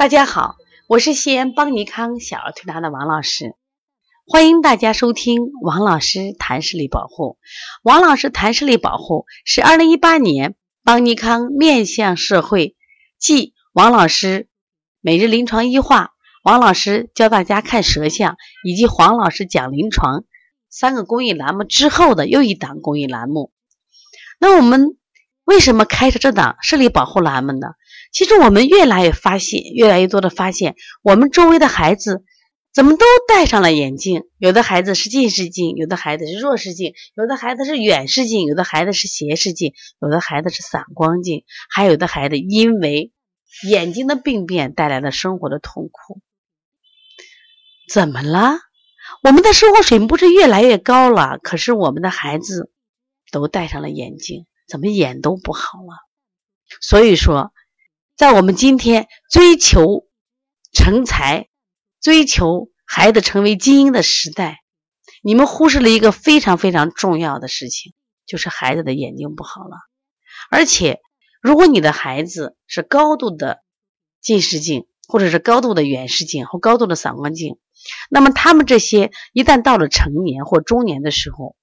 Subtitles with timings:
[0.00, 0.56] 大家好，
[0.88, 3.54] 我是西安邦尼康小儿推拿的王老师，
[4.26, 7.36] 欢迎大家收听王老师谈视力保护。
[7.82, 10.54] 王老师谈视力保护是二零一八年
[10.84, 12.76] 邦尼康面向社会
[13.18, 14.48] 暨王老师
[15.02, 16.12] 每日临床医话、
[16.44, 20.24] 王老师教大家看舌象以及黄老师讲临床
[20.70, 23.52] 三个公益栏目之后的又一档公益栏目。
[24.38, 24.96] 那我们
[25.44, 27.72] 为什么开设这档视力保护栏目呢？
[28.12, 32.24] 其实我们越来越发现，越来越多的发现，我们周围的孩子
[32.72, 34.24] 怎么都戴上了眼镜？
[34.36, 43.12] 有的孩子是近视镜，有的孩子是弱视镜，有的孩子是远视镜，有的孩子是斜视镜，有的孩子是散光镜，还有的孩子因为
[43.68, 46.20] 眼睛的病变带来了生活的痛苦。
[47.92, 48.58] 怎么了？
[49.22, 51.38] 我们的生活水平不是越来越高了？
[51.42, 52.72] 可是我们的孩子
[53.30, 55.94] 都戴上了眼镜，怎么眼都不好了？
[56.80, 57.52] 所以说。
[58.20, 60.06] 在我们今天追求
[60.74, 61.48] 成才、
[62.02, 64.58] 追求孩子成为精英的时代，
[65.22, 67.94] 你们忽视了一个非常非常重要的事情，
[68.26, 69.78] 就是孩子的眼睛不好了。
[70.50, 71.00] 而且，
[71.40, 73.62] 如果你的孩子是高度的
[74.20, 77.56] 近视镜，或者是高度的远视镜或高度的散光镜，
[78.10, 81.56] 那么他们这些一旦到了成年或中年的时候，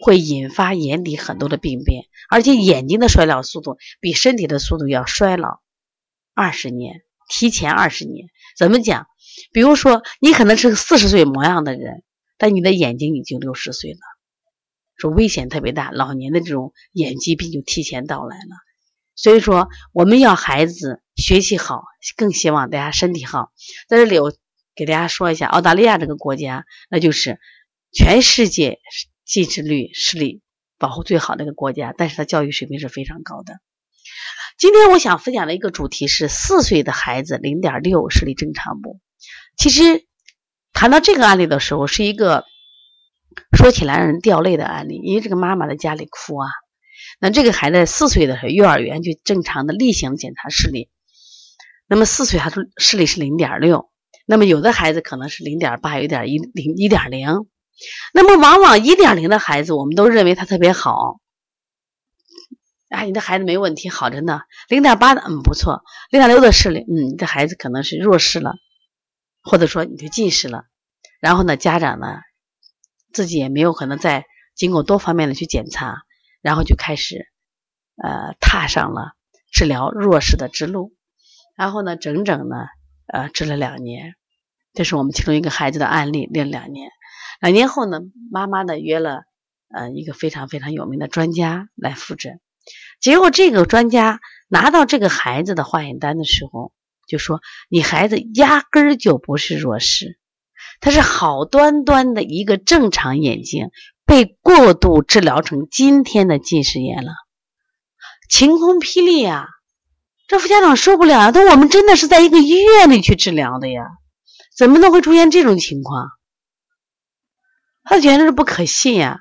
[0.00, 5.58] 会引发眼底很多的病变，而且眼睛的衰老速度比身体的速度要衰老。
[6.40, 9.06] 二十年，提前二十年，怎么讲？
[9.52, 12.02] 比如说，你可能是个四十岁模样的人，
[12.38, 13.98] 但你的眼睛已经六十岁了，
[14.96, 18.56] 说危险特别大，老年的这种眼疾病就提前到来了。
[19.16, 21.82] 所以说，我们要孩子学习好，
[22.16, 23.52] 更希望大家身体好。
[23.86, 24.32] 在这里，我
[24.74, 27.38] 给大家说一下，澳大利亚这个国家，那就是
[27.92, 28.78] 全世界
[29.26, 30.40] 近视率、视力
[30.78, 33.60] 保护最好的一个国家，但是它教育水平是非常高的。
[34.60, 39.00] 今天我想分享的一个主题是四岁的孩子零点六视力正常不？
[39.56, 40.04] 其实
[40.74, 42.44] 谈到这个案例的时候，是一个
[43.56, 46.46] 说起来让人掉泪的案例，因为这个妈妈在家里哭啊。
[47.20, 50.90] 那这个孩子四岁的时候，幼儿园就正常的例行检查视力，
[51.88, 53.88] 那么四岁他说视力是零点六，
[54.26, 57.46] 那么有的孩子可能是零点八，有点一零一点零，
[58.12, 61.18] 那么往往一点零的孩子，我们都认为他特别好。
[62.90, 64.40] 哎，你的孩子没问题，好着呢。
[64.68, 65.82] 零点八的，嗯，不错。
[66.10, 68.56] 零点六的视力，嗯，你的孩子可能是弱视了，
[69.42, 70.64] 或者说你就近视了。
[71.20, 72.18] 然后呢，家长呢
[73.12, 76.02] 自己也没有可能再经过多方面的去检查，
[76.42, 77.28] 然后就开始
[77.94, 79.12] 呃踏上了
[79.52, 80.92] 治疗弱视的之路。
[81.56, 82.56] 然后呢，整整呢
[83.06, 84.14] 呃治了两年，
[84.74, 86.90] 这是我们其中一个孩子的案例，练两年。
[87.40, 88.00] 两年后呢，
[88.32, 89.22] 妈妈呢约了
[89.68, 92.40] 呃一个非常非常有名的专家来复诊。
[93.00, 96.72] 结果，这个专家拿到这个孩子的化验单的时候，
[97.06, 100.18] 就说：“你孩子压根儿就不是弱视，
[100.80, 103.70] 他是好端端的一个正常眼睛
[104.04, 107.12] 被过度治疗成今天的近视眼了。”
[108.28, 109.48] 晴空霹雳呀！
[110.28, 111.32] 这副家长受不了啊！
[111.32, 113.82] 他我们真的是在一个医院里去治疗的呀，
[114.56, 116.10] 怎么能会出现这种情况？
[117.82, 119.18] 他简直是不可信呀！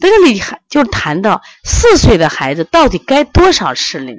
[0.00, 4.14] 在这里还就谈到四岁的孩子到底该多少视力？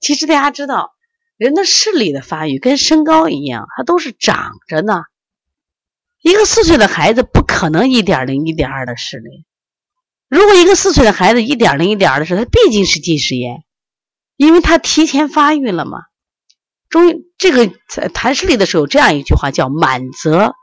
[0.00, 0.92] 其实大家知道，
[1.36, 5.02] 人的视力的发育跟身高一样，它都是长着呢。
[6.22, 9.46] 一个四岁的孩子不可能一点零、一点二的视力。
[10.28, 13.64] 如果一个四岁的孩子一点零、一点二的时候，他毕竟是近视眼，
[14.36, 15.98] 因为他提前发育了嘛。
[16.88, 20.54] 中这个在谈视力的时候，这样一句话叫“满则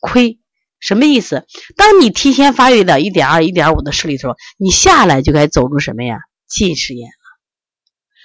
[0.00, 0.40] 亏”。
[0.82, 1.46] 什么意思？
[1.76, 6.18] 当你提前发育到一点二、一点五的视力的时候，你下来就该走入什么呀？
[6.48, 7.12] 近视眼了。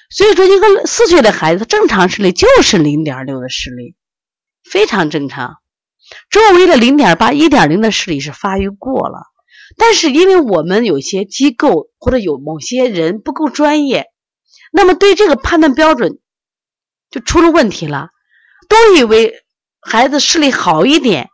[0.10, 3.96] 所以说，一个四岁的孩子正常视力就是零点六的视力，
[4.64, 5.58] 非常正常。
[6.32, 9.20] 周围的零点八、一点零的视力是发育过了，
[9.78, 14.08] 但是因为我们有些机构或者有某些人不够专业，
[14.72, 16.18] 那么对这个判断标准
[17.12, 18.10] 就出了问题了，
[18.68, 19.44] 都以为
[19.80, 21.30] 孩子视力好一点。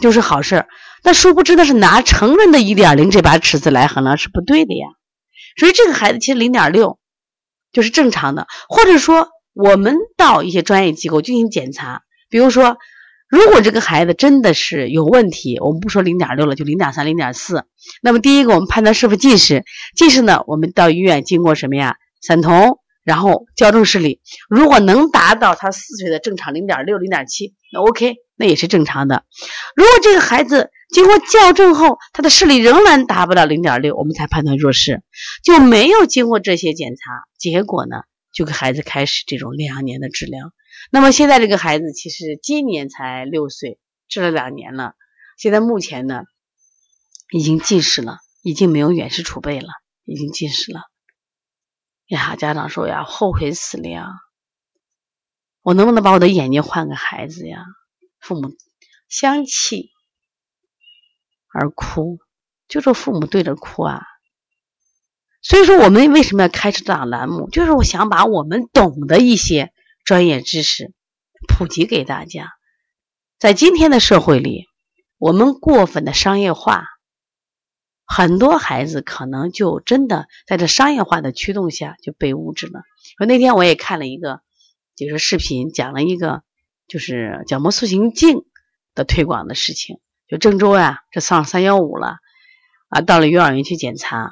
[0.00, 0.68] 就是好事儿，
[1.02, 4.86] 但殊不知那是拿成人的一点零这把尺子来衡量是不对的呀。
[5.58, 6.98] 所以这个孩子其实零点六
[7.72, 12.78] 就是正常的，或者说我们到一些专业机构进行检查，比如说
[13.28, 17.64] 如果这个孩子真的是有问题，我们不说零点六了，就零点三、零点四，
[18.02, 21.96] 那么第一个我们判断是否近视，近视呢，我们到医院经过什么呀？
[22.20, 28.16] 散瞳，然后矫正视力，如果能达到他四岁的正常零点六、零点七，那 OK。
[28.42, 29.24] 那也是正常的。
[29.76, 35.04] 如果这个孩子经过校正后，他的视力仍然达不到零点六，我们才判断弱视，
[35.44, 38.02] 就没有经过这些检查，结果呢，
[38.34, 40.52] 就给孩子开始这种两年的治疗。
[40.90, 43.78] 那么现在这个孩子其实今年才六岁，
[44.08, 44.94] 治了两年了，
[45.38, 46.24] 现在目前呢
[47.30, 49.68] 已经近视了，已经没有远视储备了，
[50.04, 50.80] 已经近视了。
[52.08, 54.08] 呀，家长说呀，后悔死了呀！
[55.62, 57.64] 我能不能把我的眼睛换个孩子呀？
[58.22, 58.56] 父母
[59.08, 59.90] 相气
[61.52, 62.18] 而哭，
[62.68, 64.00] 就是父母对着哭啊。
[65.42, 67.50] 所以说，我们为什么要开设这档栏目？
[67.50, 69.72] 就是我想把我们懂的一些
[70.04, 70.94] 专业知识
[71.48, 72.52] 普及给大家。
[73.40, 74.66] 在今天的社会里，
[75.18, 76.84] 我们过分的商业化，
[78.06, 82.82] 很多孩子可能就真的在这商业化的驱动下就被物质了。
[83.18, 84.42] 说那天我也看了一个，
[84.94, 86.44] 就是视频，讲了一个
[86.92, 88.44] 就是角膜塑形镜
[88.94, 89.96] 的推广的事情。
[90.28, 92.16] 就郑州呀，这上三幺五了
[92.88, 94.30] 啊，到了幼儿园去检查。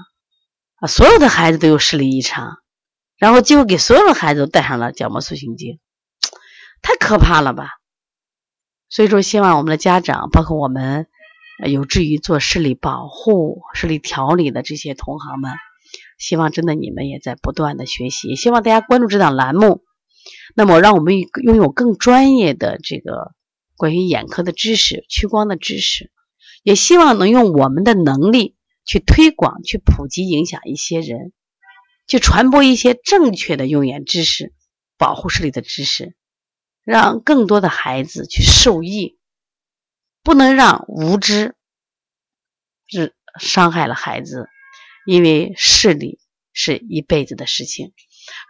[0.76, 2.56] 啊，所有的孩子都有视力异常，
[3.18, 5.78] 然后几乎给所有的孩子都戴上了角膜塑形镜，
[6.80, 7.68] 太可怕了吧！
[8.88, 11.06] 所以说，希望我们的家长，包括我们
[11.66, 15.52] 有志于做视力保护、视力调理的这些同行们，
[16.18, 19.82] 希望真的你们也在不断的学习，希望大家关注这档栏目，
[20.54, 23.32] 那么让我们拥有更专业的这个
[23.76, 26.10] 关于眼科的知识、屈光的知识，
[26.62, 28.56] 也希望能用我们的能力。
[28.86, 31.32] 去推广、去普及、影响一些人，
[32.08, 34.52] 去传播一些正确的用眼知识、
[34.96, 36.16] 保护视力的知识，
[36.82, 39.18] 让更多的孩子去受益。
[40.24, 41.54] 不能让无知
[42.88, 44.48] 是伤害了孩子，
[45.06, 46.18] 因为视力
[46.52, 47.92] 是一辈子的事情。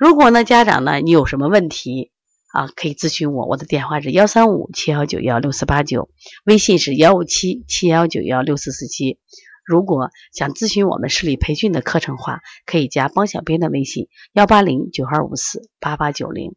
[0.00, 2.11] 如果呢，家长呢，你有什么问题
[2.55, 6.08] 啊，可以咨询我，我的电话是幺三五七幺九幺六四八九，
[6.43, 9.19] 微信是幺五七七幺九幺六四四七。
[9.62, 16.55] 如果想咨询我们视力培训的课程话，可以加帮小编的微信：幺八零九二五四八八九零。